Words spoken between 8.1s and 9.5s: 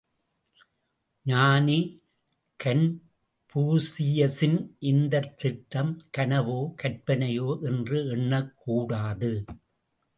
எண்ணக்கூடாது.